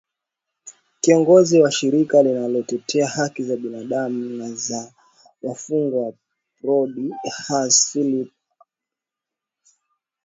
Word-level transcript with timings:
kiongozi 1.01 1.59
wa 1.61 1.71
shirika 1.71 2.23
linalotetea 2.23 3.07
haki 3.07 3.43
za 3.43 3.57
binaadam 3.57 4.37
na 4.37 4.51
za 4.51 4.93
wafungwa 5.43 6.13
prodi 6.61 7.13
hass 7.47 7.91
phillip 7.91 8.27
lavloenibwa 8.27 8.35